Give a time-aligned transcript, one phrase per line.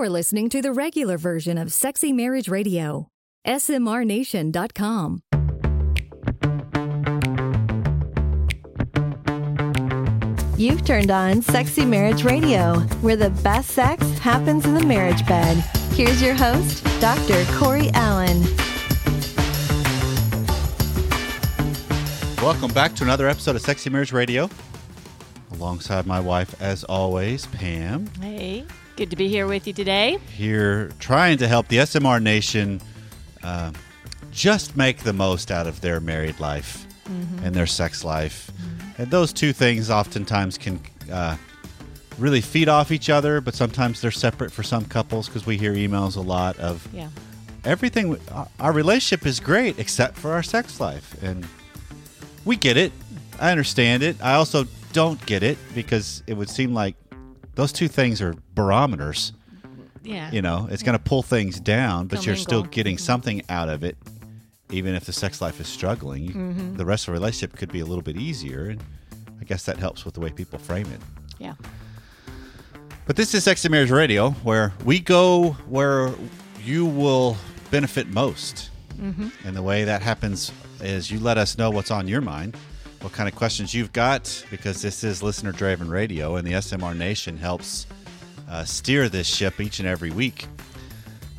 [0.00, 3.08] You're listening to the regular version of Sexy Marriage Radio.
[3.46, 5.20] SMRNation.com.
[10.56, 15.58] You've turned on Sexy Marriage Radio, where the best sex happens in the marriage bed.
[15.92, 17.44] Here's your host, Dr.
[17.58, 18.40] Corey Allen.
[22.42, 24.48] Welcome back to another episode of Sexy Marriage Radio.
[25.52, 28.06] Alongside my wife, as always, Pam.
[28.22, 28.64] Hey,
[29.00, 30.18] good to be here with you today.
[30.36, 32.82] Here trying to help the SMR Nation
[33.42, 33.72] uh,
[34.30, 36.86] just make the most out of their married life
[37.42, 38.50] and their sex life.
[38.98, 40.80] And those two things oftentimes can
[41.10, 41.38] uh,
[42.18, 45.72] really feed off each other, but sometimes they're separate for some couples because we hear
[45.72, 47.08] emails a lot of Yeah.
[47.64, 48.18] everything.
[48.30, 51.46] our- Our relationship is great except for our sex life, and
[52.44, 52.92] we get it.
[53.40, 54.16] I understand it.
[54.22, 56.96] I also don't get it because it would seem like
[57.60, 59.32] those two things are barometers.
[60.02, 60.30] Yeah.
[60.32, 62.72] You know, it's going to pull things down, but you're still Commingle.
[62.72, 63.98] getting something out of it,
[64.70, 66.28] even if the sex life is struggling.
[66.28, 66.76] Mm-hmm.
[66.76, 68.82] The rest of the relationship could be a little bit easier, and
[69.40, 71.00] I guess that helps with the way people frame it.
[71.38, 71.54] Yeah.
[73.06, 76.14] But this is Sexy Marriage Radio, where we go where
[76.64, 77.36] you will
[77.70, 78.70] benefit most.
[78.98, 82.56] And the way that happens is you let us know what's on your mind,
[83.00, 86.96] what kind of questions you've got, because this is listener driven radio, and the SMR
[86.96, 87.86] Nation helps
[88.48, 90.46] uh, steer this ship each and every week.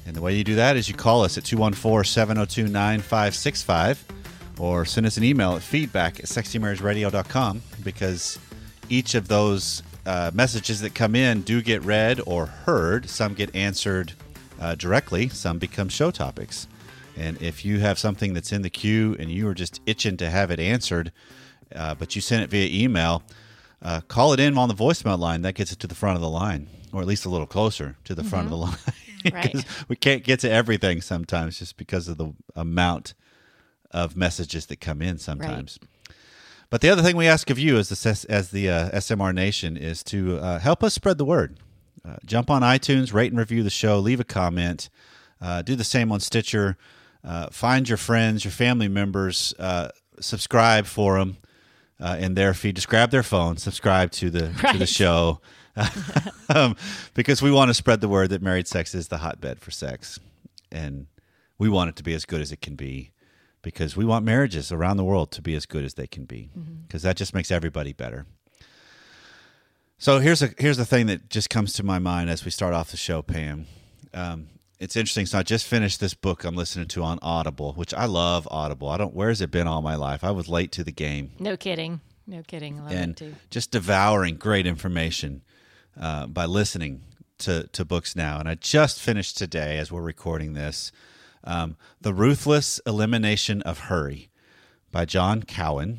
[0.06, 4.06] And the way you do that is you call us at 214 702 9565
[4.59, 8.40] or send us an email at feedback at sexymarriageradio.com because
[8.90, 13.09] each of those uh, messages that come in do get read or heard.
[13.09, 14.14] Some get answered
[14.59, 16.68] uh, directly, some become show topics.
[17.18, 20.30] And if you have something that's in the queue and you are just itching to
[20.30, 21.12] have it answered,
[21.75, 23.23] uh, but you send it via email,
[23.81, 25.41] uh, call it in on the voicemail line.
[25.41, 27.97] That gets it to the front of the line, or at least a little closer
[28.05, 28.78] to the front of the line.
[29.31, 29.63] Right.
[29.88, 33.13] we can't get to everything sometimes just because of the amount
[33.91, 35.78] of messages that come in sometimes.
[35.80, 36.17] Right.
[36.72, 39.78] But the other thing we ask of you as the as the uh, SMR Nation
[39.78, 41.57] is to uh, help us spread the word.
[42.03, 44.90] Uh, jump on iTunes, rate and review the show, leave a comment,
[45.40, 46.78] uh, do the same on Stitcher.
[47.23, 51.38] Uh, find your friends, your family members, uh, subscribe for them
[52.01, 52.75] uh, in their feed.
[52.75, 55.39] Just grab their phone, subscribe to the to the show,
[56.50, 56.75] um,
[57.13, 60.19] because we want to spread the word that married sex is the hotbed for sex,
[60.72, 61.07] and
[61.57, 63.11] we want it to be as good as it can be,
[63.61, 66.50] because we want marriages around the world to be as good as they can be,
[66.88, 68.25] because that just makes everybody better.
[69.97, 72.73] So here's a here's the thing that just comes to my mind as we start
[72.73, 73.67] off the show, Pam.
[74.13, 74.47] Um,
[74.81, 75.28] it's interesting.
[75.28, 78.90] So I just finished this book I'm listening to on Audible, which I love Audible.
[78.90, 79.14] I don't.
[79.14, 80.24] where has it been all my life?
[80.24, 82.02] I was late to the game No kidding.
[82.25, 82.81] No kidding.
[82.90, 83.36] And it too.
[83.52, 85.44] just devouring great information
[86.00, 87.03] uh, by listening
[87.40, 88.40] to, to books now.
[88.40, 90.91] And I just finished today, as we're recording this,
[91.44, 94.30] um, The Ruthless Elimination of Hurry
[94.91, 95.97] by John Comer.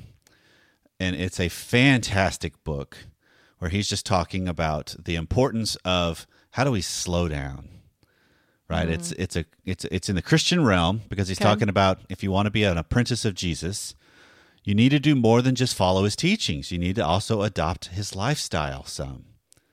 [0.98, 2.98] And it's a fantastic book
[3.58, 7.68] where he's just talking about the importance of how do we slow down.
[8.72, 9.22] Right, it's mm-hmm.
[9.22, 11.48] it's a it's it's in the Christian realm because he's Okay.
[11.48, 13.94] talking about if you want to be an apprentice of Jesus,
[14.64, 16.70] you need to do more than just follow his teachings.
[16.72, 19.24] You need to also adopt his lifestyle some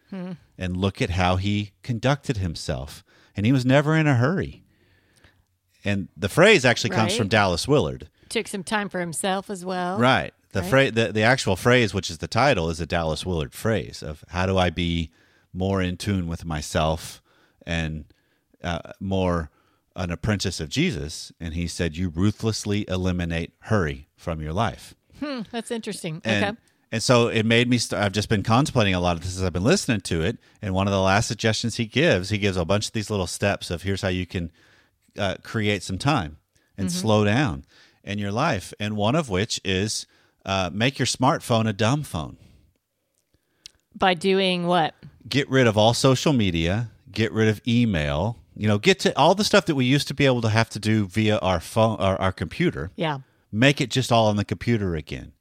[0.09, 0.33] hmm.
[0.57, 3.03] and look at how he conducted himself.
[3.35, 4.63] And he was never in a hurry.
[5.85, 7.17] And the phrase actually comes Right.
[7.17, 8.09] from Dallas Willard.
[8.27, 9.97] Took some time for himself as well.
[9.97, 10.33] Right.
[10.51, 10.69] The Right.
[10.69, 14.23] phrase the, the actual phrase, which is the title, is a Dallas Willard phrase of
[14.29, 15.11] how do I be
[15.53, 17.21] more in tune with myself
[17.65, 18.05] and
[18.63, 19.49] uh, more
[19.95, 21.31] an apprentice of Jesus.
[21.39, 24.95] And he said, You ruthlessly eliminate hurry from your life.
[25.19, 26.21] Hmm, that's interesting.
[26.23, 26.57] And, okay.
[26.91, 29.43] and so it made me, st- I've just been contemplating a lot of this as
[29.43, 30.37] I've been listening to it.
[30.61, 33.27] And one of the last suggestions he gives, he gives a bunch of these little
[33.27, 34.51] steps of here's how you can
[35.17, 36.37] uh, create some time
[36.77, 37.65] and slow down
[38.05, 38.73] in your life.
[38.79, 40.07] And one of which is
[40.45, 42.37] uh, make your smartphone a dumb phone.
[43.93, 44.95] By doing what?
[45.27, 49.35] Get rid of all social media, get rid of email, you know, get to all
[49.35, 51.95] the stuff that we used to be able to have to do via our phone
[51.99, 52.91] or our computer.
[52.95, 53.19] Yeah.
[53.51, 55.31] make it just all on the computer again.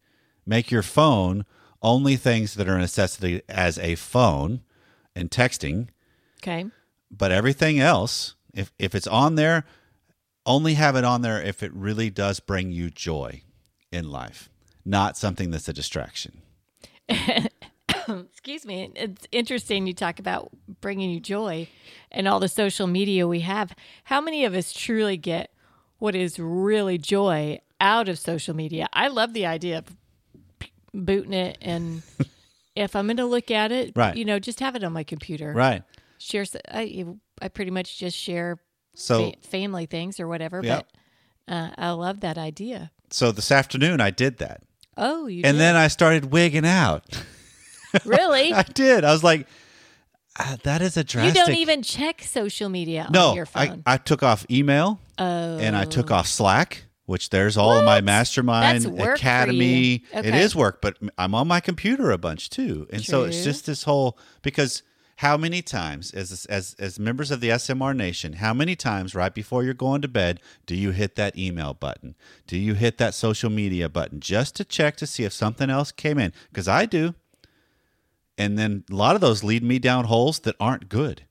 [0.46, 1.44] Make your phone
[1.82, 4.62] only things that are a necessity as a phone
[5.16, 5.88] and texting,
[6.42, 6.66] Okay.
[7.10, 9.64] but everything else, if if it's on there,
[10.46, 13.42] only have it on there if it really does bring you joy
[13.92, 14.48] in life,
[14.84, 16.40] not something that's a distraction.
[18.08, 18.90] Excuse me.
[18.94, 20.50] It's interesting you talk about
[20.81, 21.69] bringing you joy
[22.10, 23.75] and all the social media we have.
[24.05, 25.52] How many of us truly get
[25.99, 28.87] what is really joy out of social media?
[28.93, 29.84] I love the idea of
[30.94, 32.02] booting it and
[32.75, 34.16] if I'm going to look at it, Right.
[34.16, 35.52] you know, just have it on my computer.
[35.52, 35.82] Right.
[36.19, 36.44] Share.
[36.72, 37.04] I
[37.40, 38.58] I pretty much just share
[38.94, 40.61] So fa- family things or whatever.
[40.64, 40.87] Yep.
[41.46, 42.90] But uh, I love that idea.
[43.11, 44.62] so this afternoon I did that.
[44.96, 45.61] Oh, you And did?
[45.61, 47.04] then I started wigging out.
[48.05, 48.52] Really?
[48.55, 49.05] I did.
[49.05, 49.46] I was like,
[50.38, 51.35] ah, that is a drastic.
[51.37, 53.82] you don't even check social media on no, your I, phone.
[53.87, 58.00] I took off email oh, and I took off Slack, which there's all of my
[58.00, 59.64] mastermind That's work for academy.
[59.64, 60.00] you.
[60.12, 60.40] It Okay.
[60.43, 63.85] is work, but I'm on my computer a bunch too, and so it's just this
[63.85, 64.82] whole because
[65.17, 69.35] how many times as as as members of the SMR Nation, how many times right
[69.35, 72.14] before you're going to bed do you hit that email button?
[72.46, 75.90] Do you hit that social media button just to check to see if something else
[75.90, 76.32] came in?
[76.50, 77.14] Because I do.
[78.38, 81.25] And then a lot of those lead me down holes that aren't good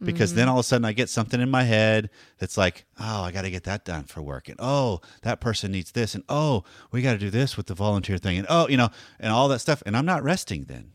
[0.00, 2.08] because then all of a sudden I get something in my head
[2.38, 5.72] that's like, oh, I got to get that done for work, and oh, that person
[5.72, 6.62] needs this, and oh,
[6.92, 9.48] we got to do this with the volunteer thing, and oh, you know, and all
[9.48, 10.92] that stuff, and I'm not resting then.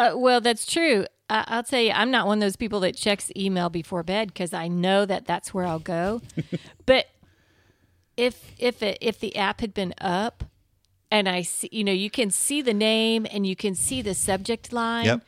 [0.00, 1.06] Uh, well, that's true.
[1.30, 4.28] I- I'll tell you, I'm not one of those people that checks email before bed
[4.28, 6.20] because I know that that's where I'll go.
[6.86, 7.06] but
[8.16, 10.42] if if it, if the app had been up
[11.14, 14.14] and I see, you know, you can see the name and you can see the
[14.14, 15.20] subject line, Yep.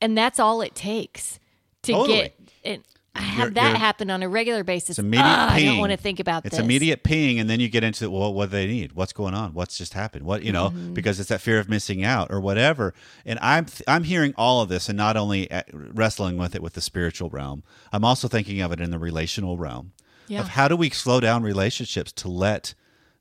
[0.00, 1.38] and that's all it takes
[1.82, 2.16] to Totally.
[2.18, 2.34] get.
[2.64, 2.82] And
[3.14, 4.90] I have You're- that you're- happen on a regular basis.
[4.90, 6.64] It's immediate I don't want to think about it's this.
[6.64, 8.92] immediate ping, and then you get into well, what do they need?
[8.92, 9.52] What's going on?
[9.52, 10.24] What's just happened?
[10.24, 10.68] What you know?
[10.70, 10.94] Mm-hmm.
[10.94, 12.94] Because it's that fear of missing out or whatever.
[13.26, 16.72] And I'm I'm hearing all of this, and not only at- wrestling with it with
[16.74, 19.92] the spiritual realm, I'm also thinking of it in the relational realm
[20.28, 20.40] Yeah.
[20.40, 22.74] of how do we slow down relationships to let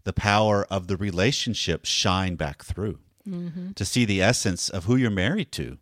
[0.04, 3.00] the power of the relationship shine back through,
[3.30, 3.74] Mm-hmm.
[3.74, 5.78] to see the essence of who you're married to,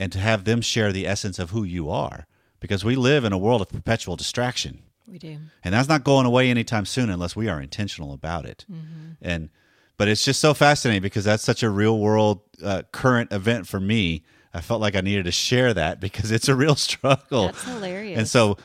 [0.00, 2.26] and to have them share the essence of who you are.
[2.58, 4.82] Because we live in a world of perpetual distraction.
[5.06, 5.38] We do.
[5.62, 8.64] And that's not going away anytime soon unless we are intentional about it.
[8.70, 9.12] Mm-hmm.
[9.22, 9.50] And
[9.96, 13.78] but it's just so fascinating because that's such a real world uh, current event for
[13.78, 14.24] me.
[14.52, 17.46] I felt like I needed to share that because it's a real struggle.
[17.46, 18.18] That's hilarious.
[18.18, 18.58] And so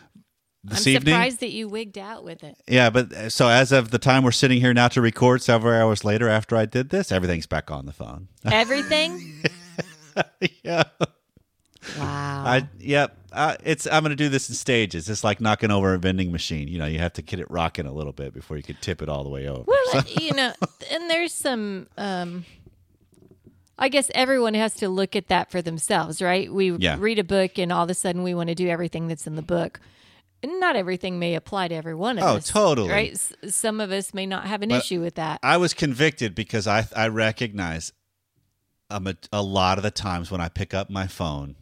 [0.64, 2.56] this I'm evening, surprised that you wigged out with it.
[2.68, 2.90] yeah.
[2.90, 6.04] But uh, so as of the time we're sitting here now to record, several hours
[6.06, 8.30] later after I did this, everything's back on the phone.
[8.46, 9.44] Everything.
[10.64, 10.84] yeah.
[11.98, 12.44] wow.
[12.46, 13.18] I yep.
[13.32, 15.10] Uh, it's I'm going to do this in stages.
[15.10, 16.68] It's like knocking over a vending machine.
[16.68, 19.02] You know, you have to get it rocking a little bit before you can tip
[19.02, 19.64] it all the way over.
[19.66, 20.54] Well, you know,
[20.92, 21.88] and there's some.
[21.98, 22.46] Um,
[23.78, 26.54] I guess everyone has to look at that for themselves, right?
[26.54, 26.96] We Yeah.
[27.00, 29.36] read a book, and all of a sudden we want to do everything that's in
[29.36, 29.80] the book.
[30.46, 32.48] Not everything may apply to every one of Oh, us.
[32.48, 32.90] totally.
[32.90, 33.12] Right?
[33.14, 35.40] S- Some of us may not have an But issue with that.
[35.42, 37.94] I was convicted because I I recognize
[38.90, 41.56] a, a lot of the times when I pick up my phone,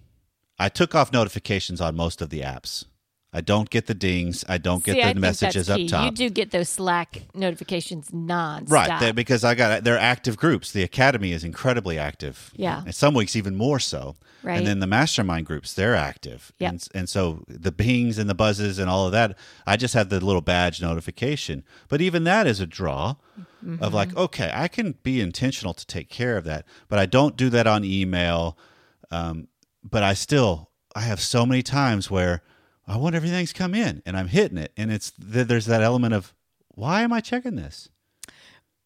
[0.59, 2.85] I took off notifications on most of the apps.
[3.33, 4.43] I don't get the dings.
[4.49, 6.05] I don't get See, I the think messages up top.
[6.05, 8.69] You do get those Slack notifications nonstop.
[8.71, 10.71] Right, they- because I got they're active groups.
[10.73, 12.51] The academy is incredibly active.
[12.55, 12.81] Yeah.
[12.85, 14.15] and some weeks even more so.
[14.43, 14.57] Right.
[14.57, 16.51] and then the mastermind groups they're active.
[16.57, 16.71] Yep.
[16.71, 19.37] and, and so the pings and the buzzes and all of that.
[19.67, 23.15] I just have the little badge notification, but even that is a draw
[23.79, 27.37] of like, okay, I can be intentional to take care of that, but I don't
[27.37, 28.57] do that on email.
[29.11, 29.47] Um,
[29.83, 32.41] but I still I have so many times where
[32.91, 36.13] I want everything's come in and I'm hitting it, and it's th- there's that element
[36.13, 36.33] of
[36.75, 37.89] why am I checking this?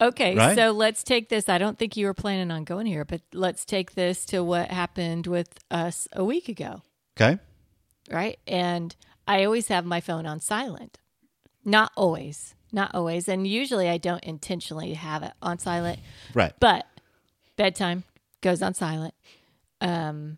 [0.01, 0.55] Okay, Right?
[0.55, 1.47] so let's take this.
[1.47, 4.69] I don't think you were planning on going here, but let's take this to what
[4.69, 6.81] happened with us a week ago,
[7.19, 7.39] Okay.
[8.11, 8.37] right?
[8.45, 8.93] And
[9.27, 10.99] I always have my phone on silent.
[11.63, 13.29] Not always, not always.
[13.29, 15.99] And usually I don't intentionally have it on silent,
[16.33, 16.53] Right.
[16.59, 16.85] but
[17.55, 18.03] bedtime
[18.41, 19.13] goes on silent.
[19.81, 20.37] Um,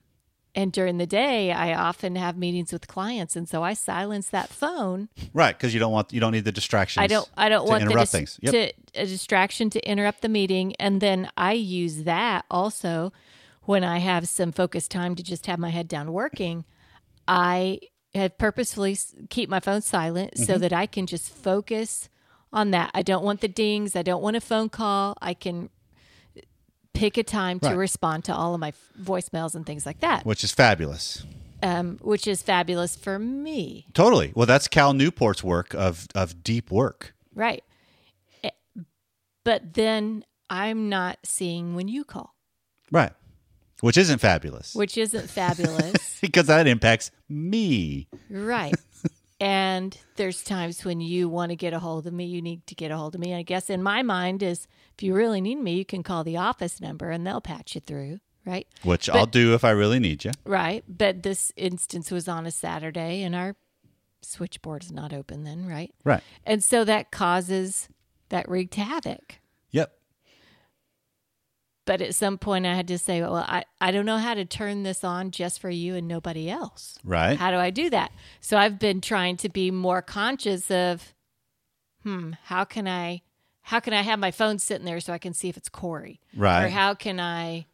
[0.57, 4.49] and during the day, I often have meetings with clients, and so I silence that
[4.49, 7.01] phone Right, because you don't want you don't need the distractions.
[7.03, 7.29] I don't.
[7.37, 8.39] I don't to want the interrupt dis- things.
[8.41, 8.51] Yep.
[8.53, 13.13] to a distraction to interrupt the meeting, and then I use that also
[13.63, 16.65] when I have some focused time to just have my head down working.
[17.27, 17.79] I
[18.15, 18.97] have purposefully
[19.29, 20.43] keep my phone silent Mm-hmm.
[20.43, 22.09] so that I can just focus
[22.51, 22.89] on that.
[22.95, 23.95] I don't want the dings.
[23.95, 25.17] I don't want a phone call.
[25.21, 25.69] I can
[26.97, 27.77] pick a time to Right.
[27.77, 31.23] respond to all of my f- voicemails and things like that, which is fabulous.
[31.63, 33.87] um, which is fabulous for me.
[33.93, 34.31] Totally.
[34.35, 37.13] Well, that's Cal Newport's work of of deep work.
[37.33, 37.63] Right.
[38.43, 38.49] Eh,
[39.43, 42.35] But then I'm not seeing when you call,
[42.91, 43.11] Right.
[43.81, 44.73] Which isn't fabulous.
[44.75, 46.17] which isn't fabulous.
[46.21, 48.07] because that impacts me.
[48.29, 48.73] right.
[49.39, 52.75] And there's times when you want to get a hold of me, you need to
[52.75, 53.35] get a hold of me.
[53.35, 56.37] I guess in my mind is if you really need me, you can call the
[56.37, 58.19] office number and they'll patch you through.
[58.45, 58.67] Right.
[58.83, 60.31] Which But- I'll do if I really need you.
[60.45, 60.83] Right.
[60.87, 63.55] But this instance was on a Saturday and our
[64.21, 65.67] switchboard is not open then.
[65.67, 65.93] Right.
[66.03, 66.23] Right.
[66.45, 67.89] And so that causes
[68.29, 69.39] that wreaked havoc.
[71.87, 74.43] But at some point, I had to say, well, I, I don't know how to
[74.45, 76.99] turn this on just for you and nobody else.
[77.03, 77.35] Right.
[77.39, 78.11] How do I do that?
[78.41, 81.13] So I've been trying to be more conscious of,
[82.03, 83.21] hmm, how can I,
[83.61, 86.19] how can I have my phone sitting there so I can see if it's Corey?
[86.35, 86.65] Right.
[86.65, 87.65] Or how can I,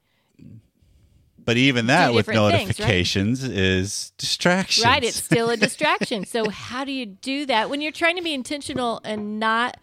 [1.43, 2.79] But even that with different things, right?
[2.79, 4.83] notifications is distraction.
[4.85, 5.03] right?
[5.03, 6.25] It's still a distraction.
[6.25, 9.77] so how do you do that when you're trying to be intentional and not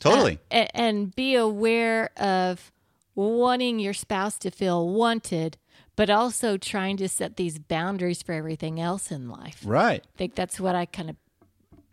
[0.00, 0.34] totally.
[0.50, 2.72] uh, a- and be aware of
[3.26, 5.56] wanting your spouse to feel wanted,
[5.96, 9.60] but also trying to set these boundaries for everything else in life.
[9.64, 10.02] right.
[10.04, 11.16] I think that's what I kind of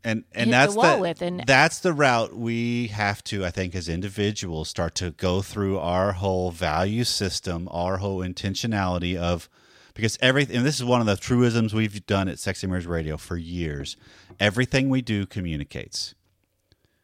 [0.04, 3.74] and and the that's the, with, and- that's the route we have to i think
[3.74, 9.50] as individuals start to go through our whole value system our whole intentionality of
[9.96, 13.18] because everything and this is one of the truisms we've done at sexy marriage radio
[13.18, 13.98] for years
[14.40, 16.14] everything we do communicates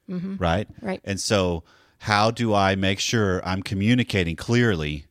[0.07, 0.35] mm-hmm.
[0.37, 1.01] right Right.
[1.03, 1.63] and so
[2.01, 5.05] how do i make sure i'm communicating clearly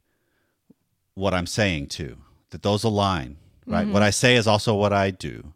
[1.15, 2.17] what i'm saying to
[2.51, 3.37] that those align
[3.71, 3.85] right?
[3.85, 3.93] Mm-hmm.
[3.93, 5.53] What i say is also what i do.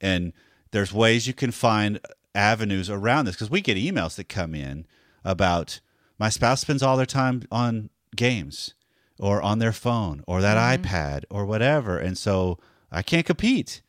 [0.00, 0.32] And
[0.70, 2.00] there's ways you can find
[2.34, 4.86] avenues around this because we get emails that come in
[5.24, 5.80] about
[6.18, 8.74] my spouse spends all their time on games
[9.18, 10.84] or on their phone or that mm-hmm.
[10.84, 11.98] iPad or whatever.
[11.98, 12.58] And so
[12.90, 13.82] I can't compete.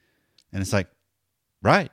[0.51, 0.87] And it's like
[1.61, 1.91] right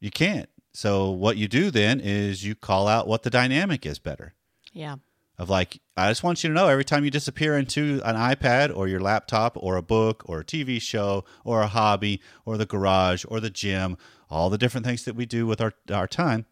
[0.00, 3.98] you can't so what you do then is you call out what the dynamic is
[3.98, 4.34] better
[4.74, 4.96] yeah.
[5.38, 8.76] of like I just want you to know every time you disappear into an iPad
[8.76, 12.66] or your laptop or a book or a TV show or a hobby or the
[12.66, 13.96] garage or the gym,
[14.28, 16.44] all the different things that we do with our our time,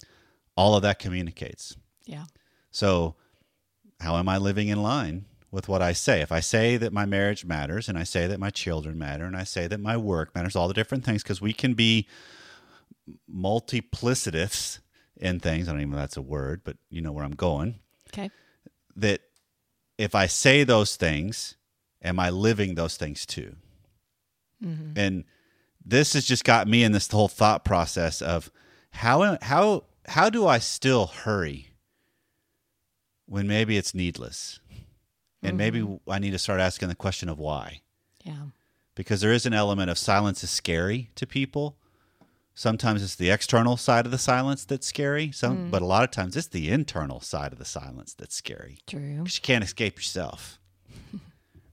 [0.56, 1.76] all of that communicates.
[2.06, 2.24] Yeah.
[2.70, 3.16] So,
[4.00, 6.22] how am I living in line with what I say?
[6.22, 9.36] If I say that my marriage matters and I say that my children matter and
[9.36, 12.08] I say that my work matters, all the different things because we can be
[13.32, 14.80] multiplicitous
[15.16, 15.68] in things.
[15.68, 17.78] I don't even know if that's a word, but you know where I'm going
[18.12, 18.30] Okay.
[18.96, 19.20] that
[19.98, 21.56] if I say those things,
[22.02, 23.56] am I living those things too?
[24.64, 24.98] Mm-hmm.
[24.98, 25.24] And
[25.84, 28.50] this has just got me in this whole thought process of
[28.90, 31.70] how how how do I still hurry
[33.26, 34.60] when maybe it's needless,
[35.42, 36.10] and maybe mm-hmm.
[36.10, 37.80] I need to start asking the question of why,
[38.22, 38.46] Yeah.
[38.94, 41.78] because there is an element of silence is scary to people.
[42.54, 45.32] Sometimes it's the external side of the silence that's scary.
[45.32, 45.70] Some, mm.
[45.70, 49.18] but a lot of times it's the internal side of the silence that's scary True.
[49.18, 50.58] because you can't escape yourself.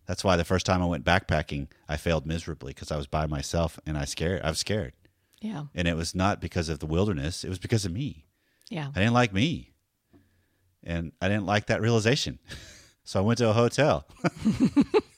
[0.07, 3.27] That's why the first time I went backpacking, I failed miserably because I was by
[3.27, 4.41] myself and I scared.
[4.41, 4.91] I was scared,
[5.39, 5.65] Yeah.
[5.73, 8.25] and it was not because of the wilderness; it was because of me.
[8.69, 8.89] Yeah.
[8.93, 9.71] I didn't like me,
[10.83, 12.39] and I didn't like that realization.
[13.05, 14.05] so I went to a hotel,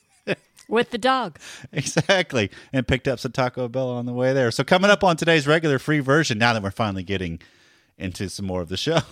[0.68, 1.38] With the dog.
[1.72, 4.50] exactly, and picked up some Taco Bell on the way there.
[4.50, 7.40] So coming up on today's regular free version, now that we're finally getting
[7.98, 8.98] into some more of the show.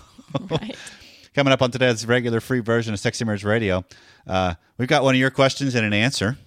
[0.50, 0.76] Right.
[1.35, 3.85] Coming up on today's regular free version of Sexy Marriage Radio,
[4.26, 6.38] uh, we've got one of your questions and an answer.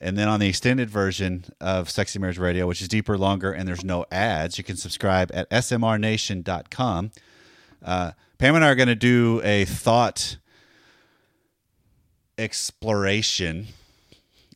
[0.00, 3.68] And then on the extended version of Sexy Marriage Radio, which is deeper, longer, and
[3.68, 7.10] there's no ads, you can subscribe at smrnation.com.
[7.82, 10.36] Uh, Pam and I are going to do a thought
[12.38, 13.66] exploration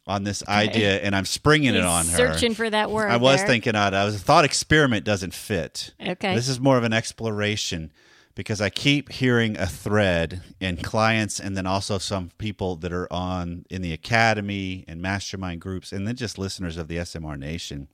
[0.06, 2.16] on this idea, and I'm springing it He's on her.
[2.16, 3.10] searching for that word.
[3.10, 3.46] I was there.
[3.46, 5.94] thinking, uh, I was a thought experiment doesn't fit.
[6.04, 6.34] Okay.
[6.34, 7.92] This is more of an exploration
[8.34, 13.12] because I keep hearing a thread in clients and then also some people that are
[13.12, 17.88] on in the academy and mastermind groups and then just listeners of the SMR Nation.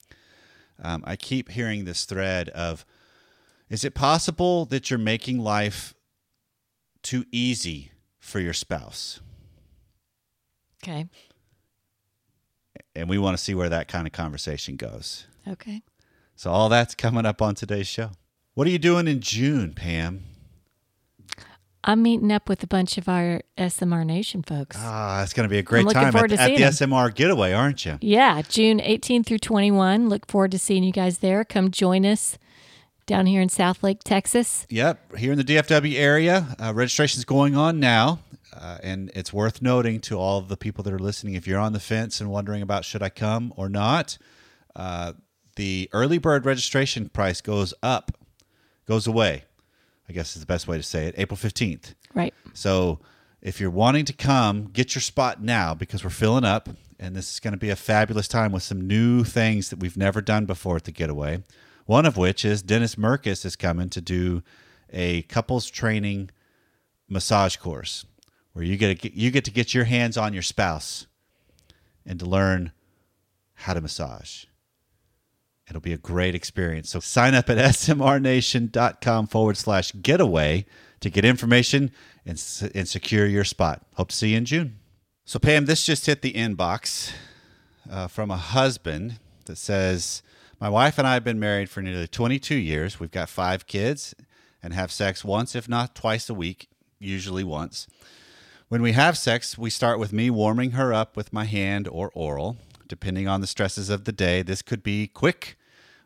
[0.81, 2.85] Um, I keep hearing this thread of
[3.69, 5.93] is it possible that you're making life
[7.03, 9.19] too easy for your spouse?
[10.81, 11.07] Okay.
[12.99, 15.25] And we want to see where that kind of conversation goes.
[15.47, 15.81] Okay.
[16.35, 18.11] So all that's coming up on today's show.
[18.53, 20.23] What are you doing in June, Pam?
[21.83, 24.75] I'm meeting up with a bunch of our SMR Nation folks.
[24.79, 27.53] Ah, it's going to be a great time at, forward to at the SMR getaway,
[27.53, 27.97] aren't you?
[28.01, 30.09] Yeah, June 18th through 21.
[30.09, 31.45] Look forward to seeing you guys there.
[31.45, 32.37] Come join us
[33.05, 34.67] down here in Southlake, Texas.
[34.69, 38.19] Yep, here in the DFW area, uh, registration's going on now,
[38.59, 41.33] uh, and it's worth noting to all of the people that are listening.
[41.33, 44.17] If you're on the fence and wondering about should I come or not,
[44.75, 45.13] uh,
[45.55, 48.11] the early bird registration price goes up,
[48.85, 49.45] goes away.
[50.09, 51.15] I guess is the best way to say it.
[51.17, 51.95] April fifteenth.
[52.13, 52.33] Right.
[52.53, 52.99] So
[53.41, 56.67] if you're wanting to come, get your spot now because we're filling up,
[56.99, 59.95] and this is going to be a fabulous time with some new things that we've
[59.95, 61.43] never done before at the getaway.
[61.85, 64.43] One of which is Dennis Merkus is coming to do
[64.91, 66.31] a couples training
[67.07, 68.05] massage course
[68.53, 71.07] where you get to, you get to get your hands on your spouse
[72.05, 72.71] and to learn
[73.53, 74.45] how to massage.
[75.69, 76.89] It'll be a great experience.
[76.89, 80.65] So sign up at smrnation.com forward slash getaway
[81.01, 81.91] to get information
[82.25, 82.41] and,
[82.73, 83.85] and secure your spot.
[83.95, 84.79] Hope to see you in June.
[85.25, 87.13] So, Pam, this just hit the inbox
[87.89, 90.23] uh, from a husband that says,
[90.59, 92.99] My wife and I have been married for nearly 22 years.
[92.99, 94.15] We've got five kids
[94.63, 96.67] and have sex once, if not twice a week,
[96.99, 97.87] usually once.
[98.69, 102.11] When we have sex, we start with me warming her up with my hand or
[102.13, 102.57] oral.
[102.87, 105.57] Depending on the stresses of the day, this could be quick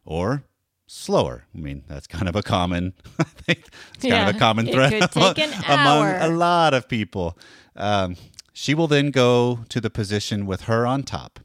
[0.05, 0.45] or
[0.87, 1.43] slower.
[1.53, 3.59] I mean, that's kind of a common, I think
[3.95, 6.87] it's kind of Yeah, a common it thread could take an among a lot of
[6.87, 7.37] people.
[7.75, 8.15] Um,
[8.53, 11.41] she will then go to the position with her on top.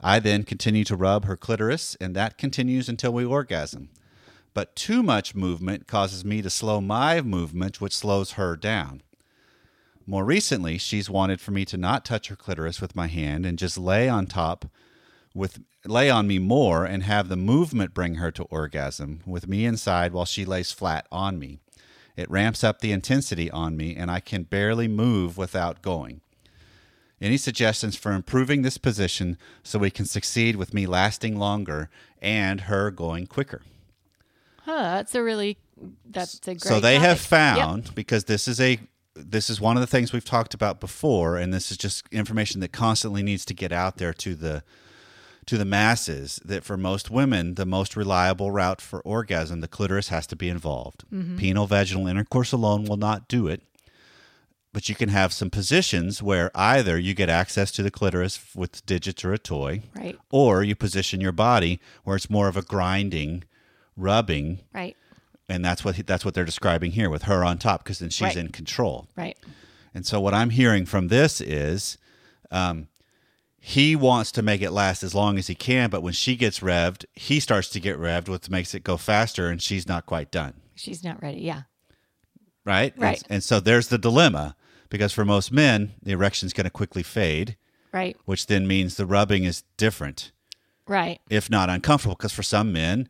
[0.00, 3.90] I then continue to rub her clitoris, and that continues until we orgasm.
[4.54, 9.02] But too much movement causes me to slow my movement, which slows her down.
[10.06, 13.58] More recently, she's wanted for me to not touch her clitoris with my hand and
[13.58, 14.66] just lay on top
[15.34, 19.64] with lay on me more and have the movement bring her to orgasm with me
[19.64, 21.58] inside while she lays flat on me.
[22.16, 26.20] It ramps up the intensity on me and I can barely move without going.
[27.20, 31.88] Any suggestions for improving this position so we can succeed with me lasting longer
[32.20, 33.62] and her going quicker?
[34.62, 35.58] Huh, that's a really
[36.04, 36.62] that's a great.
[36.62, 37.20] so they have topic.
[37.20, 37.28] Yep.
[37.28, 38.80] found because this is a
[39.16, 42.60] this is one of the things we've talked about before and this is just information
[42.60, 44.62] that constantly needs to get out there to the
[45.46, 50.08] to the masses that for most women the most reliable route for orgasm the clitoris
[50.08, 51.38] has to be involved Mm-hmm.
[51.38, 53.62] penile vaginal intercourse alone will not do it
[54.72, 58.84] but you can have some positions where either you get access to the clitoris with
[58.84, 60.18] digits or a toy Right.
[60.30, 63.44] or you position your body where it's more of a grinding
[63.96, 64.96] rubbing Right.
[65.48, 68.22] And that's what that's what they're describing here with her on top because then she's
[68.28, 68.36] Right.
[68.36, 69.36] in control Right.
[69.94, 71.98] and so what i'm hearing from this is
[72.50, 72.88] um,
[73.58, 76.60] he wants to make it last as long as he can but when she gets
[76.60, 80.30] revved he starts to get revved which makes it go faster and she's not quite
[80.30, 81.40] done She's not ready.
[81.40, 81.62] Yeah.
[82.64, 83.22] right And- Right.
[83.30, 84.54] and, so there's the dilemma
[84.88, 87.56] because for most men the erection's going to quickly fade
[87.92, 88.16] Right.
[88.26, 90.32] which then means the rubbing is different
[90.86, 91.20] Right.
[91.30, 93.08] if not uncomfortable because for some men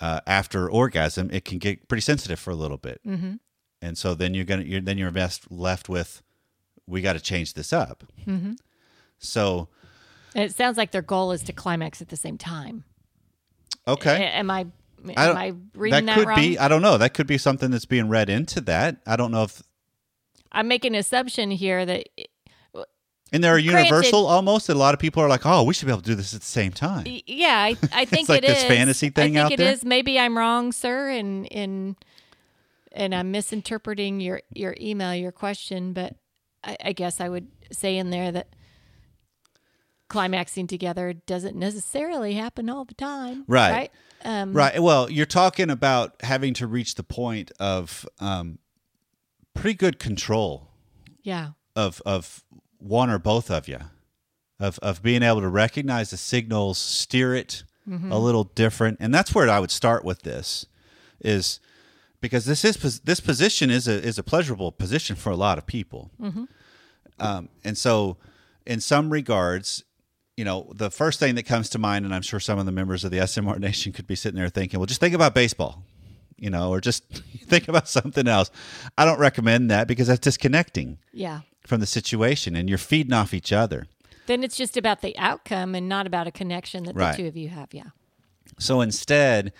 [0.00, 3.34] uh, after orgasm it can get pretty sensitive for a little bit mm-hmm.
[3.82, 6.22] and so then you're gonna you're then you're best left with
[6.86, 8.52] we got to change this up mm-hmm.
[9.18, 9.68] so
[10.34, 12.84] And it sounds like their goal is to climax at the same time.
[13.88, 14.58] okay A- Am I?
[14.58, 14.62] I
[15.08, 16.38] Am don't- I reading that, could wrong?
[16.40, 19.30] be i don't know that could be something that's being read into that i don't
[19.32, 19.62] know if
[20.56, 22.08] I'm making an assumption here that
[23.34, 25.92] and they're Granted- universal almost a lot of people are like oh we should be
[25.92, 28.58] able to do this at the same time Yeah, I, I think like it this
[28.62, 28.64] is.
[28.64, 29.72] fantasy thing I out think it there?
[29.72, 29.84] is.
[29.84, 31.96] Maybe I'm wrong, sir, and and
[32.92, 35.92] and I'm misinterpreting your your email, your question.
[35.92, 36.14] But
[36.62, 38.48] I, I guess I would say in there that
[40.08, 43.44] climaxing together doesn't necessarily happen all the time.
[43.48, 43.72] Right.
[43.72, 43.90] Right.
[44.24, 44.80] Um, Right.
[44.82, 48.58] Well, you're talking about having to reach the point of um,
[49.54, 50.68] pretty good control
[51.22, 51.50] Yeah.
[51.74, 52.44] of of
[52.84, 53.78] one or both of you,
[54.60, 57.64] of of being able to recognize the signals, steer it
[58.12, 60.66] a little different, and that's where I would start with this,
[61.20, 61.60] is
[62.20, 65.66] because this is this position is a is a pleasurable position for a lot of
[65.66, 66.10] people,
[67.18, 68.16] um, and so
[68.66, 69.84] in some regards.
[70.36, 72.72] You know, the first thing that comes to mind, and I'm sure some of the
[72.72, 75.84] members of the SMR Nation could be sitting there thinking, well, just think about baseball,
[76.36, 77.04] you know, or just
[77.46, 78.50] think about something else.
[78.98, 81.42] I don't recommend that because that's disconnecting Yeah.
[81.66, 83.86] From the situation and you're feeding off each other.
[84.26, 87.16] Then it's just about the outcome and not about a connection that Right.
[87.16, 87.68] the two of you have.
[87.72, 87.90] Yeah.
[88.58, 89.52] So instead,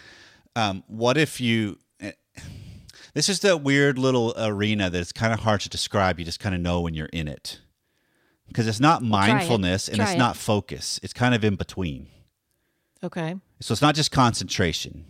[0.57, 1.79] um, what if you?
[2.01, 2.12] eh,
[3.14, 6.19] This is the weird little arena that's kind of hard to describe.
[6.19, 7.61] You just kind of know when you're in it
[8.49, 9.11] because it's not try it.
[9.11, 10.19] mindfulness and it's it.
[10.19, 10.99] not focus.
[11.03, 12.09] It's kind of in between.
[13.03, 13.37] Okay.
[13.61, 15.05] So it's not just concentration,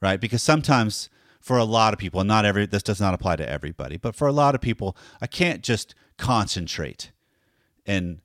[0.00, 0.20] right?
[0.20, 1.08] Because sometimes
[1.40, 4.14] for a lot of people, and not every this does not apply to everybody, but
[4.14, 7.12] for a lot of people, I can't just concentrate
[7.86, 8.20] and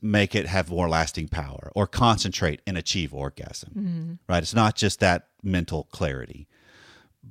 [0.00, 3.70] make it have more lasting power or concentrate and achieve orgasm.
[3.70, 4.12] Mm-hmm.
[4.28, 4.42] Right?
[4.42, 6.46] It's not just that mental clarity.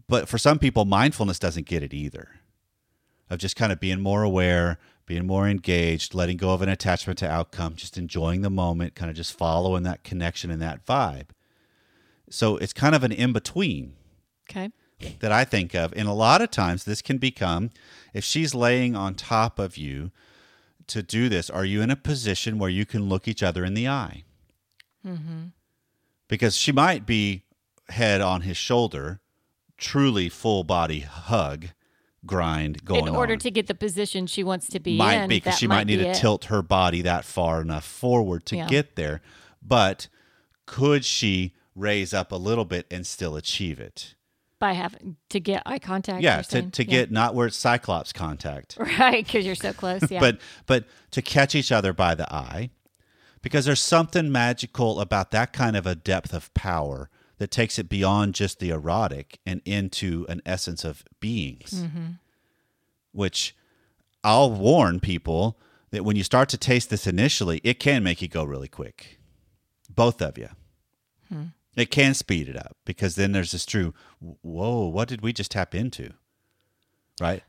[0.07, 2.29] But for some people, mindfulness doesn't get it either.
[3.29, 7.19] Of just kind of being more aware, being more engaged, letting go of an attachment
[7.19, 11.29] to outcome, just enjoying the moment, kind of just following that connection and that vibe.
[12.29, 13.93] So it's kind of an in between
[14.49, 14.71] Okay.
[15.19, 15.93] That I think of.
[15.95, 17.69] And a lot of times this can become
[18.13, 20.11] if she's laying on top of you
[20.87, 23.73] to do this, are you in a position where you can look each other in
[23.75, 24.23] the eye?
[25.05, 25.43] Mm-hmm.
[26.27, 27.43] Because she might be
[27.89, 29.19] head on his shoulder,
[29.77, 31.67] truly full body hug,
[32.25, 33.07] grind going on.
[33.09, 33.39] in order on.
[33.39, 35.97] to get the position she wants to be might in, be because she might need
[35.97, 36.15] be to it.
[36.15, 38.67] tilt her body that far enough forward to Yeah.
[38.67, 39.21] get there.
[39.61, 40.07] But
[40.65, 44.15] could she raise up a little bit and still achieve it?
[44.59, 46.21] By having to get eye contact.
[46.21, 46.89] yeah to, to Yeah.
[46.89, 50.01] get not where it's cyclops contact right because you're so close.
[50.11, 52.69] Yeah, but but to catch each other by the eye
[53.41, 57.87] because there's something magical about that kind of a depth of power that takes it
[57.87, 62.11] beyond just the erotic and into an essence of beings mm-hmm.
[63.13, 63.55] which
[64.23, 65.57] i'll warn people
[65.91, 69.19] that when you start to taste this initially it can make you go really quick
[69.89, 70.49] both of you
[71.29, 71.43] hmm.
[71.75, 75.51] It can speed it up because then there's this true whoa what did we just
[75.51, 76.11] tap into
[77.21, 77.43] right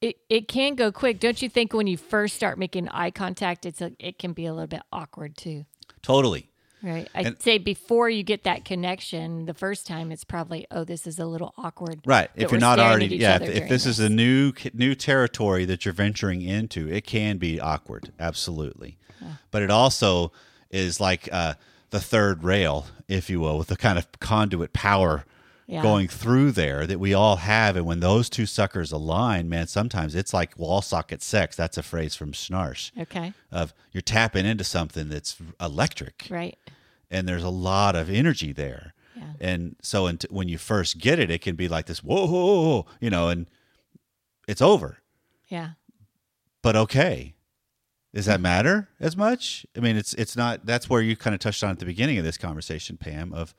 [0.00, 1.20] it it can go quick.
[1.20, 4.46] Don't you think when you first start making eye contact, it's a, it can be
[4.46, 5.64] a little bit awkward too.
[6.02, 6.48] totally
[6.82, 7.08] Right.
[7.14, 11.06] I'd And- say before you get that connection the first time, it's probably, oh, this
[11.06, 12.00] is a little awkward.
[12.04, 12.28] Right.
[12.34, 13.36] If you're not already, yeah.
[13.36, 17.38] If, if during this is a new new territory that you're venturing into, it can
[17.38, 18.12] be awkward.
[18.18, 18.98] Absolutely.
[19.52, 20.32] But it also
[20.70, 21.54] is like uh,
[21.92, 25.24] the third rail, if you will, with the kind of conduit power
[25.66, 25.80] Yeah.
[25.82, 27.76] going through there that we all have.
[27.76, 31.54] And when those two suckers align, man, sometimes it's like wall socket sex.
[31.56, 33.32] That's a phrase from Schnarch Okay.
[33.50, 36.58] of you're tapping into something that's electric Right.
[37.10, 38.92] and there's a lot of energy there.
[39.14, 39.32] Yeah.
[39.40, 42.86] And so when you first get it, it can be like this, whoa, whoa, whoa,
[43.00, 43.48] you know, and
[44.48, 44.98] it's over.
[45.48, 45.72] Yeah.
[46.62, 47.34] But okay,
[48.14, 49.64] does that matter as much?
[49.76, 50.66] I mean, it's it's not.
[50.66, 53.32] That's where you kind of touched on at the beginning of this conversation, Pam.
[53.32, 53.54] Of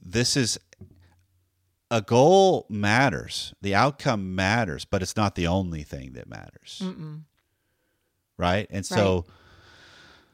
[0.00, 0.58] this is
[1.90, 7.20] a goal matters, the outcome matters, but it's not the only thing that matters, Mm-mm.
[8.38, 8.66] right?
[8.70, 9.26] And so,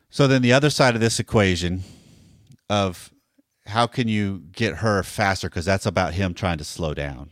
[0.08, 1.82] so then the other side of this equation
[2.70, 3.12] of
[3.66, 7.28] how can you get her faster because that's about him trying to slow down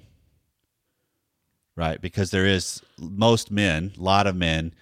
[1.76, 4.74] right because there is most men a lot of men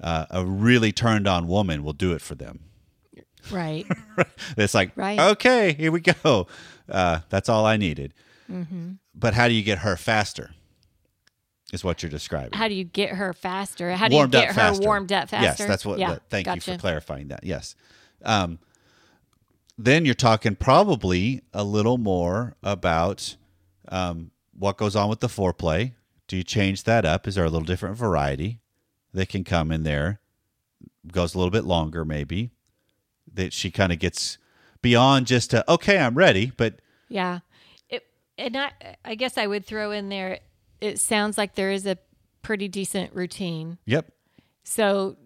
[0.00, 2.60] uh, a really turned on woman will do it for them
[3.50, 3.86] Right.
[4.56, 5.18] it's like Right.
[5.18, 6.46] okay here we go
[6.88, 8.12] uh, that's all i needed
[8.50, 8.92] Mm-hmm.
[9.14, 10.50] but how do you get her faster
[11.72, 13.90] is what you're describing How do you get her faster?
[13.96, 14.84] How do warmed you get her faster.
[14.86, 15.44] warmed up faster?
[15.62, 15.98] Yes, that's what.
[15.98, 16.18] Yeah.
[16.30, 17.42] thank you for clarifying that.
[17.42, 17.74] Yes.
[18.24, 18.60] Um,
[19.76, 23.36] then you're talking probably a little more about
[23.88, 25.94] um, what goes on with the foreplay.
[26.28, 27.26] Do you change that up?
[27.26, 28.60] Is there a little different variety
[29.16, 30.20] that can come in there?
[31.10, 32.50] Goes a little bit longer, maybe.
[33.32, 34.38] That she kind of gets
[34.82, 37.40] beyond just a, okay, I'm ready, but Yeah.
[37.88, 38.04] It,
[38.38, 38.70] and I,
[39.04, 40.40] I guess I would throw in there,
[40.80, 41.98] it sounds like there is a
[42.42, 43.78] pretty decent routine.
[43.86, 44.06] yep,
[44.64, 45.16] So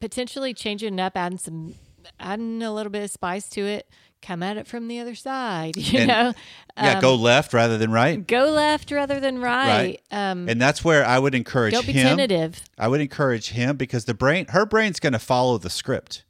[0.00, 1.74] potentially changing it up, adding some,
[2.18, 3.88] adding a little bit of spice to it,
[4.22, 6.34] come at it from the other side, you And- know?
[6.76, 8.24] yeah, Um, go left rather than right.
[8.26, 9.98] Go left rather than right.
[10.10, 12.06] Um, And that's where I would encourage don't be him.
[12.16, 12.60] tentative.
[12.78, 16.24] I would encourage him because the brain, her brain's going to follow the script.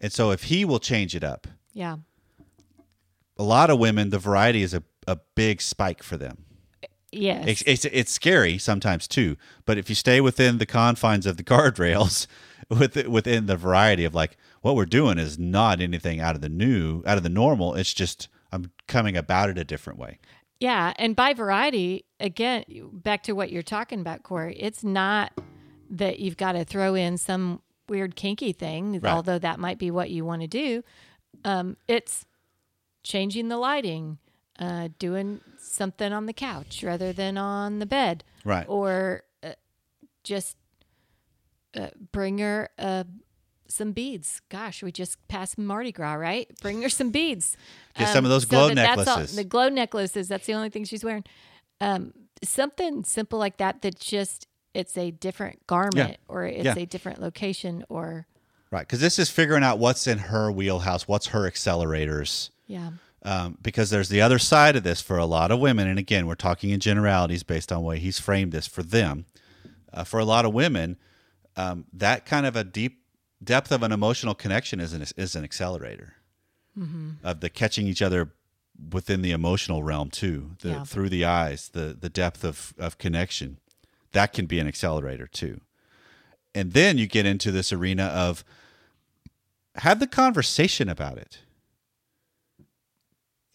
[0.00, 1.96] And so if he will change it up, Yeah.
[3.38, 6.44] a lot of women, the variety is a, a big spike for them.
[7.10, 7.44] Yes.
[7.46, 9.36] It's, it's, it's scary sometimes too.
[9.66, 12.26] But if you stay within the confines of the guardrails,
[12.70, 16.48] with within the variety of like what we're doing is not anything out of the
[16.48, 17.74] new, out of the normal.
[17.74, 20.18] It's just I'm coming about it a different way.
[20.60, 24.56] Yeah, and by variety, again, back to what you're talking about, Corey.
[24.58, 25.32] It's not
[25.90, 29.12] that you've got to throw in some weird kinky thing, Right.
[29.12, 30.84] although that might be what you want to do.
[31.44, 32.24] Um, it's
[33.02, 34.18] changing the lighting,
[34.58, 38.64] uh, doing something on the couch rather than on the bed, Right.
[38.68, 39.54] or uh,
[40.22, 40.56] just
[41.76, 43.04] uh, bring her uh,
[43.72, 44.40] some beads.
[44.48, 46.48] Gosh, we just passed Mardi Gras, right?
[46.60, 47.56] Bring her some beads.
[47.98, 49.36] Get some of those so glow that that's all- necklaces.
[49.36, 50.28] the glow necklaces.
[50.28, 51.24] That's the only thing she's wearing.
[51.80, 52.12] Um,
[52.44, 53.82] something simple like that.
[53.82, 56.74] That just it's a different garment or it's Yeah.
[56.76, 58.26] a different location or
[58.70, 58.80] Right.
[58.86, 62.50] Because this is figuring out what's in her wheelhouse, what's her accelerators.
[62.66, 62.92] yeah.
[63.24, 65.86] um, because there's the other side of this for a lot of women.
[65.86, 69.26] And again, we're talking in generalities based on way he's framed this for them.
[69.92, 70.96] Uh, for a lot of women,
[71.54, 73.01] um, that kind of a deep
[73.42, 76.14] depth of an emotional connection is an, is an accelerator
[76.78, 77.10] mm-hmm.
[77.24, 78.32] of the catching each other
[78.92, 80.84] within the emotional realm too, the, Yeah.
[80.84, 83.58] through the eyes, the the depth of, of connection.
[84.12, 85.60] That can be an accelerator too.
[86.54, 88.44] And then you get into this arena of
[89.76, 91.38] have the conversation about it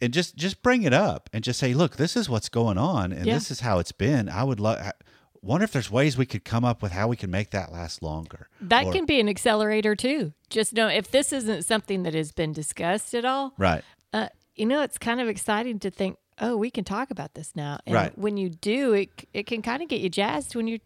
[0.01, 3.11] and just just bring it up and just say look this is what's going on
[3.11, 3.35] and Yeah.
[3.35, 4.79] this is how it's been i would love
[5.41, 8.01] wonder if there's ways we could come up with how we can make that last
[8.03, 10.33] longer That Or- can be an accelerator too.
[10.49, 14.65] Just know if this isn't something that has been discussed at all, right uh, you
[14.65, 17.79] know, it's kind of exciting to think, oh, we can talk about this now.
[17.85, 18.17] And Right.
[18.17, 20.79] when you do, it it can kind of get you jazzed when you're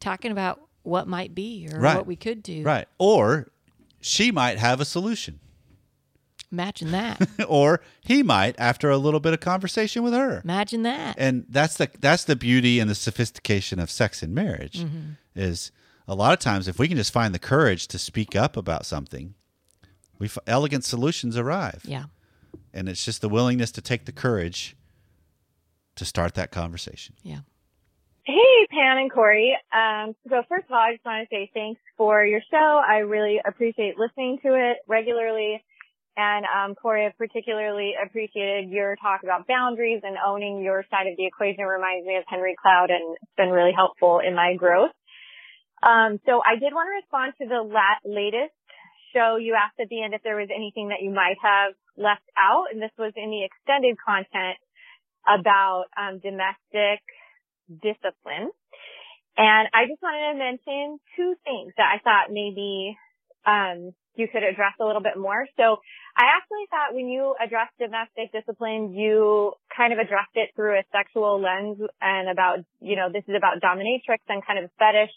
[0.00, 1.96] talking about what might be or Right.
[1.96, 2.62] what we could do.
[2.62, 3.48] right or
[4.00, 5.38] she might have a solution
[6.52, 7.28] Imagine that.
[7.48, 10.40] or he might after a little bit of conversation with her.
[10.44, 11.16] Imagine that.
[11.18, 15.10] And that's the that's the beauty and the sophistication of sex and marriage Mm-hmm.
[15.34, 15.72] is
[16.06, 18.84] a lot of times if we can just find the courage to speak up about
[18.84, 19.34] something,
[20.18, 21.82] we f- elegant solutions arrive.
[21.84, 22.04] yeah.
[22.74, 24.76] And it's just the willingness to take the courage
[25.96, 27.14] to start that conversation.
[27.22, 27.40] Yeah.
[28.24, 29.56] Hey, Pam and Corey.
[29.72, 32.80] Um, so first of all, I just want to say thanks for your show.
[32.86, 35.62] I really appreciate listening to it regularly.
[36.16, 41.16] And um, Corey, I particularly appreciated your talk about boundaries and owning your side of
[41.16, 41.64] the equation.
[41.64, 44.92] It reminds me of Henry Cloud, and it's been really helpful in my growth.
[45.82, 48.52] Um, so I did want to respond to the la- latest
[49.16, 49.36] show.
[49.40, 52.68] You asked at the end if there was anything that you might have left out,
[52.72, 54.60] and this was in the extended content
[55.24, 57.00] about um, domestic
[57.72, 58.52] discipline.
[59.36, 63.00] And I just wanted to mention two things that I thought maybe
[63.48, 65.46] um, you could address a little bit more.
[65.56, 65.80] So
[66.16, 70.84] I actually thought when you addressed domestic discipline, you kind of addressed it through a
[70.92, 75.10] sexual lens and about, you know, this is about dominatrix and kind of fetish.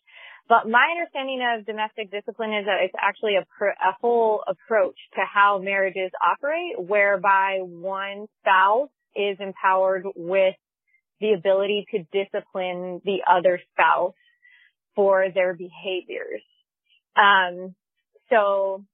[0.48, 4.96] But my understanding of domestic discipline is that it's actually a, pr- a whole approach
[5.16, 10.56] to how marriages operate, whereby one spouse is empowered with
[11.20, 14.14] the ability to discipline the other spouse
[14.96, 16.44] for their behaviors.
[17.16, 17.76] Um,
[18.30, 18.86] so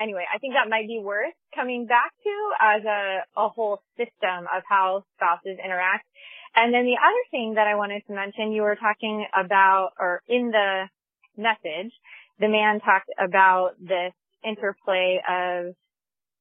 [0.00, 4.46] anyway, I think that might be worth coming back to as a, a whole system
[4.54, 6.06] of how spouses interact.
[6.54, 10.22] And then the other thing that I wanted to mention, you were talking about, or
[10.28, 10.88] in the
[11.36, 11.92] message,
[12.38, 14.12] the man talked about this
[14.44, 15.74] interplay of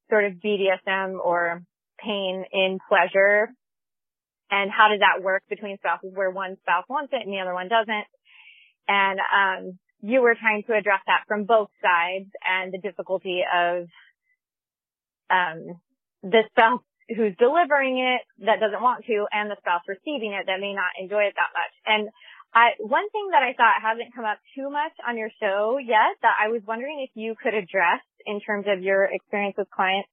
[0.09, 1.61] sort of BDSM or
[1.99, 3.49] pain in pleasure
[4.51, 7.53] and how does that work between spouses where one spouse wants it and the other
[7.53, 8.07] one doesn't.
[8.87, 13.87] And, um, you were trying to address that from both sides and the difficulty of,
[15.29, 15.81] um,
[16.21, 20.59] the spouse who's delivering it that doesn't want to and the spouse receiving it that
[20.59, 21.73] may not enjoy it that much.
[21.85, 22.09] And
[22.53, 26.17] I, one thing that I thought hasn't come up too much on your show yet
[26.21, 30.09] that I was wondering if you could address in terms of your experience with clients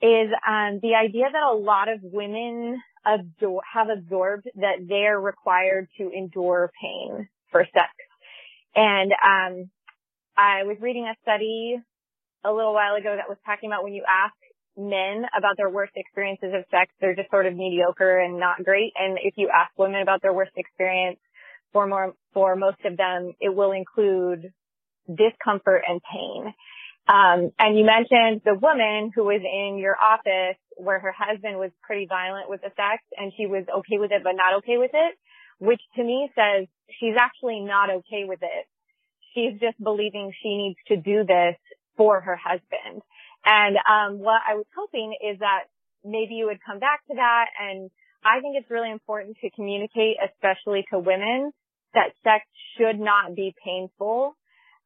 [0.00, 5.88] is um, the idea that a lot of women absor- have absorbed that they're required
[5.98, 7.92] to endure pain for sex.
[8.74, 9.70] And um,
[10.36, 11.76] I was reading a study
[12.44, 14.34] a little while ago that was talking about when you ask
[14.76, 18.92] men about their worst experiences of sex, they're just sort of mediocre and not great.
[18.96, 21.18] And if you ask women about their worst experience,
[21.72, 24.52] for more, for most of them, it will include
[25.08, 26.54] discomfort and pain.
[27.06, 31.70] Um, and you mentioned the woman who was in your office where her husband was
[31.82, 34.90] pretty violent with the sex and she was okay with it but not okay with
[34.94, 35.14] it,
[35.58, 36.66] which to me says
[37.00, 38.66] she's actually not okay with it.
[39.34, 41.56] She's just believing she needs to do this
[41.96, 43.02] for her husband.
[43.44, 45.64] And um, what I was hoping is that
[46.04, 47.46] maybe you would come back to that.
[47.60, 47.90] And
[48.24, 51.52] I think it's really important to communicate, especially to women,
[51.94, 52.44] that sex
[52.76, 54.36] should not be painful.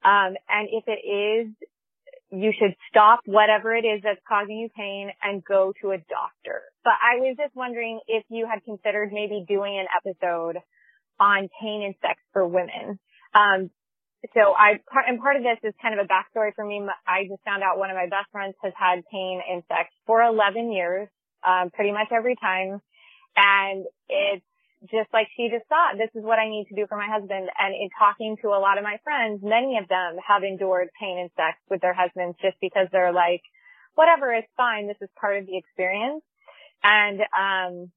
[0.05, 1.49] Um, and if it is,
[2.31, 6.63] you should stop whatever it is that's causing you pain and go to a doctor.
[6.89, 10.57] But I was just wondering if you had considered maybe doing an episode
[11.21, 12.97] on pain and sex for women.
[13.37, 13.69] Um,
[14.33, 16.81] so I, and part of this is kind of a backstory for me.
[17.05, 20.25] I just found out one of my best friends has had pain in sex for
[20.25, 21.13] 11 years,
[21.45, 22.81] um, pretty much every time.
[23.37, 24.49] And it's
[24.89, 27.53] just like she just thought, this is what I need to do for my husband.
[27.53, 31.21] And in talking to a lot of my friends, many of them have endured pain
[31.21, 33.45] and sex with their husbands just because they're like,
[33.93, 34.89] whatever, it's fine.
[34.89, 36.25] This is part of the experience.
[36.83, 37.91] And, um,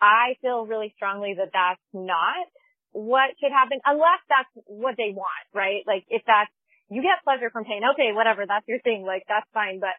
[0.00, 2.46] I feel really strongly that that's not
[2.92, 5.82] what should happen unless that's what they want, right?
[5.86, 6.50] Like if that's,
[6.88, 9.80] you get pleasure from pain, okay, whatever, that's your thing, like that's fine.
[9.80, 9.98] But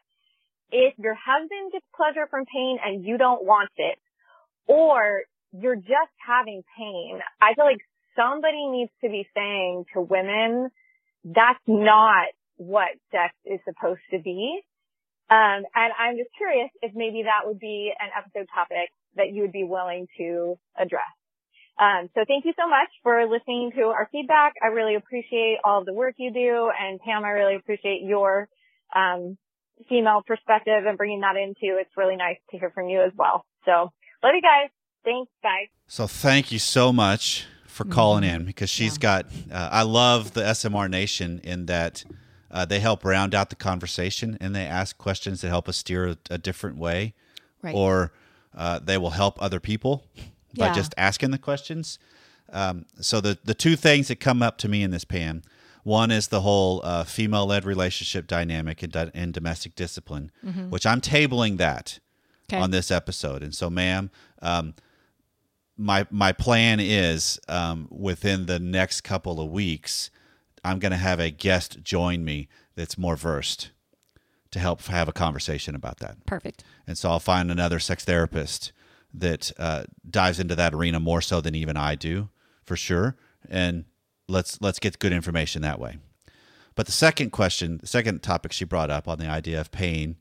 [0.71, 3.99] if your husband gets pleasure from pain and you don't want it,
[4.67, 7.81] or you're just having pain, I feel like
[8.15, 10.69] somebody needs to be saying to women,
[11.23, 14.61] that's not what sex is supposed to be.
[15.29, 19.43] Um, and I'm just curious if maybe that would be an episode topic that you
[19.43, 21.13] would be willing to address.
[21.79, 24.53] Um, so thank you so much for listening to our feedback.
[24.61, 26.69] I really appreciate all of the work you do.
[26.77, 28.49] And Pam, I really appreciate your,
[28.93, 29.37] um,
[29.87, 31.77] female perspective and bringing that into.
[31.79, 33.45] It's really nice to hear from you as well.
[33.65, 33.91] So
[34.23, 34.69] love you guys.
[35.05, 35.31] Thanks.
[35.41, 35.69] Bye.
[35.87, 39.25] So thank you so much for calling in because she's got.
[39.49, 42.03] Uh, I love the SMR Nation in that
[42.51, 46.07] uh, they help round out the conversation and they ask questions that help us steer
[46.09, 47.13] a, a different way,
[47.61, 47.75] Right.
[47.75, 48.11] or
[48.57, 50.05] uh, they will help other people
[50.57, 50.73] by Yeah.
[50.73, 51.99] just asking the questions.
[52.51, 55.43] Um, so the the two things that come up to me in this Pam,
[55.83, 60.31] One is the whole uh, female led relationship dynamic and, in domestic discipline,
[60.69, 61.99] which I'm tabling that
[62.51, 62.57] Okay.
[62.61, 63.43] on this episode.
[63.43, 64.09] And so, ma'am,
[64.41, 64.73] um,
[65.77, 70.09] my my plan is um, within the next couple of weeks,
[70.63, 73.71] I'm going to have a guest join me that's more versed
[74.51, 76.25] to help have a conversation about that.
[76.25, 76.63] Perfect.
[76.87, 78.71] And so I'll find another sex therapist
[79.13, 82.29] that uh, dives into that arena more so than even I do,
[82.63, 83.15] for sure.
[83.47, 83.85] And
[84.27, 85.97] let's let's get good information that way.
[86.75, 90.17] But the second question, the second topic she brought up on the idea of pain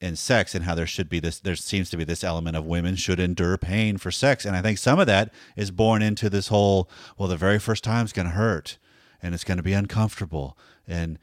[0.00, 2.66] in sex and how there should be this there seems to be this element of
[2.66, 6.28] women should endure pain for sex and i think some of that is born into
[6.28, 8.76] this whole well the very first time's going to hurt
[9.22, 11.18] and it's going to be uncomfortable and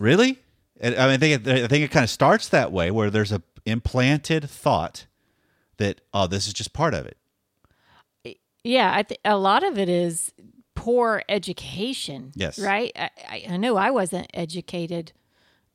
[0.00, 0.38] really
[0.80, 3.10] And, I, mean, I think it, I think it kind of starts that way where
[3.10, 5.06] there's a implanted thought
[5.76, 7.16] that oh this is just part of it
[8.64, 10.32] Yeah, I th- a lot of it is
[10.74, 12.32] poor education.
[12.34, 12.58] Yes.
[12.58, 12.92] Right?
[12.96, 15.12] I, I- know I wasn't educated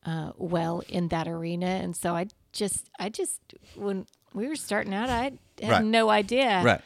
[0.05, 1.65] uh, well in that arena.
[1.67, 3.39] And so I just, I just,
[3.75, 5.23] when we were starting out, I
[5.61, 5.83] had Right.
[5.85, 6.81] no idea right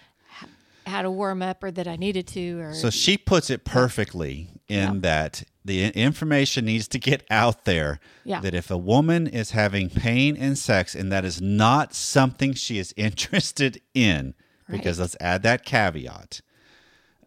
[0.86, 2.60] how to warm up or that I needed to.
[2.60, 8.00] Or So she puts it perfectly in that the information needs to get out there
[8.24, 8.40] Yeah.
[8.42, 12.78] that if a woman is having pain in sex and that is not something she
[12.80, 14.34] is interested in,
[14.70, 16.42] because let's add that caveat,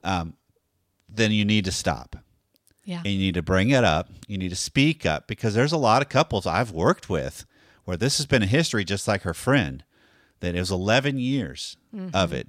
[0.03, 0.35] um,
[1.09, 2.17] then you need to stop
[2.85, 2.99] yeah.
[3.05, 4.09] and you need to bring it up.
[4.27, 7.45] You need to speak up because there's a lot of couples I've worked with
[7.85, 9.85] where this has been a history, just like her friend,
[10.41, 11.77] that it was 11 years
[12.13, 12.49] of it.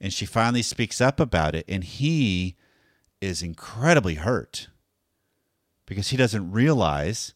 [0.00, 2.56] And she finally speaks up about it, and he
[3.20, 4.68] is incredibly hurt
[5.86, 7.34] because he doesn't realize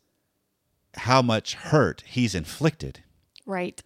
[0.94, 3.02] how much hurt he's inflicted.
[3.46, 3.82] right.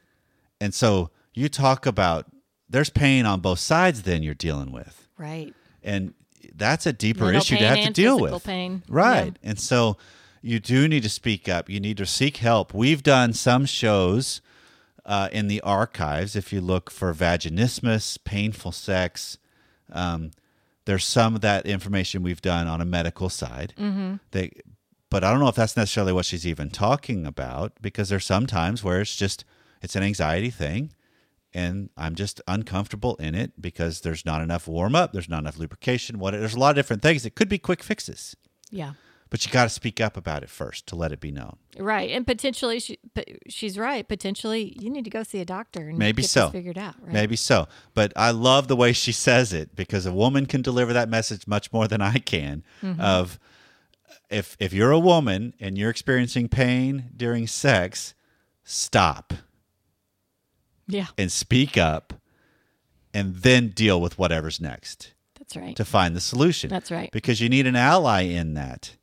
[0.60, 2.26] And so you talk about
[2.68, 5.52] there's pain on both sides, then you're dealing with Right.
[5.82, 6.14] and
[6.54, 8.82] that's a deeper Mental issue to have to deal with pain.
[8.88, 9.96] right and so
[10.42, 14.40] you do need to speak up you need to seek help we've done some shows
[15.04, 19.38] uh, in the archives if you look for vaginismus painful sex
[19.92, 20.30] um,
[20.84, 24.16] there's some of that information we've done on a medical side Mm-hmm.
[24.30, 24.50] they,
[25.10, 28.46] but i don't know if that's necessarily what she's even talking about because there's some
[28.46, 29.44] times where it's just
[29.82, 30.92] it's an anxiety thing
[31.54, 35.58] and I'm just uncomfortable in it because there's not enough warm up, there's not enough
[35.58, 36.18] lubrication.
[36.18, 37.26] What there's a lot of different things.
[37.26, 38.34] It could be quick fixes,
[38.70, 38.92] Yeah.
[39.32, 41.56] But you got to speak up about it first to let it be known.
[41.78, 42.10] Right.
[42.10, 44.06] And potentially, she, but she's right.
[44.06, 46.42] Potentially, you need to go see a doctor and Maybe get so.
[46.42, 46.96] this figured out.
[47.00, 47.14] Right.
[47.14, 50.92] Maybe so, but I love the way she says it because a woman can deliver
[50.92, 52.62] that message much more than I can.
[52.82, 53.00] Mm-hmm.
[53.00, 53.38] Of
[54.28, 58.12] if if you're a woman and you're experiencing pain during sex,
[58.64, 59.32] stop
[60.86, 61.06] Yeah.
[61.16, 62.12] and speak up,
[63.14, 65.14] and then deal with whatever's next.
[65.38, 65.74] That's right.
[65.76, 66.68] to find the solution.
[66.70, 67.10] That's right.
[67.12, 68.96] Because you need an ally in that.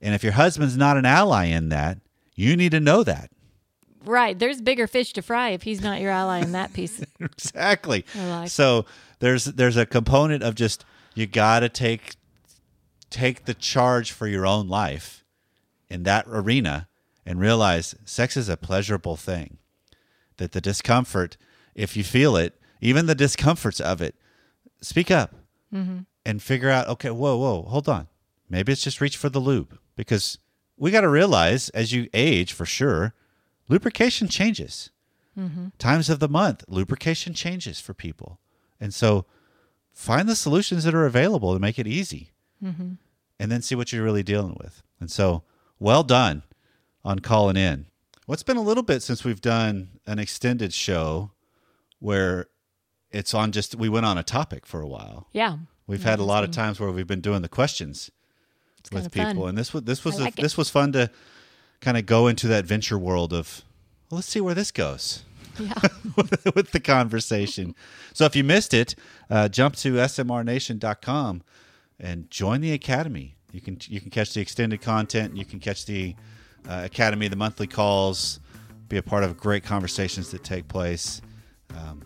[0.00, 1.98] And if your husband's not an ally in that,
[2.34, 3.30] you need to know that.
[4.04, 4.38] Right.
[4.38, 7.02] There's bigger fish to fry if he's not your ally in that piece.
[7.20, 8.04] exactly.
[8.46, 8.86] So
[9.18, 10.84] there's there's a component of just
[11.14, 12.16] you got to take
[13.10, 15.24] take the charge for your own life
[15.90, 16.88] in that arena
[17.26, 19.58] and realize sex is a pleasurable thing.
[20.38, 21.36] That the discomfort,
[21.74, 24.14] if you feel it, even the discomforts of it,
[24.80, 25.34] speak up
[25.72, 26.00] mm-hmm.
[26.24, 28.08] and figure out, okay, whoa, whoa, hold on.
[28.48, 30.38] Maybe it's just reach for the lube because
[30.78, 33.12] we got to realize as you age, for sure,
[33.68, 34.90] lubrication changes.
[35.38, 35.68] Mm-hmm.
[35.78, 38.40] Times of the month, lubrication changes for people.
[38.80, 39.26] And so
[39.92, 42.32] find the solutions that are available to make it easy
[42.64, 42.92] mm-hmm.
[43.38, 44.82] and then see what you're really dealing with.
[44.98, 45.42] And so,
[45.78, 46.44] well done
[47.04, 47.84] on calling in.
[48.24, 51.32] What's been a little bit since we've done an extended show
[51.98, 52.46] where
[53.10, 55.28] it's on just, we went on a topic for a while.
[55.32, 55.58] Yeah.
[55.86, 58.10] We've had a lot of times where we've been doing the questions
[58.80, 59.48] It's with people, fun.
[59.50, 61.10] and this was this was a, like this was fun to
[61.80, 63.62] kind of go into that venture world of.
[64.10, 65.22] Well, let's see where this goes
[65.58, 65.72] Yeah.
[66.54, 67.74] with the conversation.
[68.12, 68.94] So if you missed it,
[69.30, 71.42] uh, jump to smrnation.com
[71.98, 73.36] and join the academy.
[73.52, 75.36] You can you can catch the extended content.
[75.36, 76.14] You can catch the
[76.68, 78.40] uh, academy, the monthly calls,
[78.88, 81.20] be a part of great conversations that take place.
[81.76, 82.02] Um,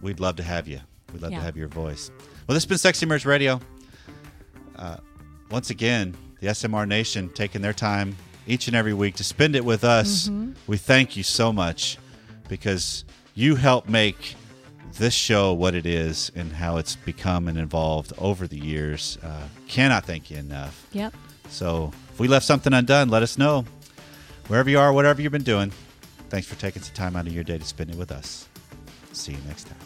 [0.00, 0.80] we'd love to have you.
[1.12, 1.38] We'd love Yeah.
[1.38, 2.10] to have your voice.
[2.46, 3.60] Well, this has been Sexy Marriage Radio.
[4.76, 4.98] Uh,
[5.50, 8.16] once again, the SMR Nation taking their time
[8.46, 10.28] each and every week to spend it with us.
[10.66, 11.98] We thank you so much
[12.48, 14.36] because you help make
[14.94, 19.18] this show what it is and how it's become and evolved over the years.
[19.22, 20.86] Uh, cannot thank you enough.
[20.92, 21.14] yep.
[21.48, 23.64] So if we left something undone, let us know.
[24.48, 25.72] Wherever you are, whatever you've been doing,
[26.28, 28.48] thanks for taking some time out of your day to spend it with us.
[29.12, 29.85] See you next time.